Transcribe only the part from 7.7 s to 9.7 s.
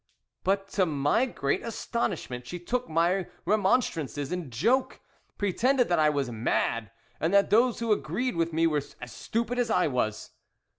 who agreed with me were as stupid as